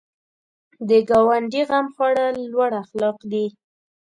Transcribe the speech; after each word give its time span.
د 0.89 0.91
ګاونډي 1.09 1.61
غم 1.69 1.85
خوړل 1.95 2.35
لوړ 2.51 2.71
اخلاق 2.83 3.17
دي 3.31 3.45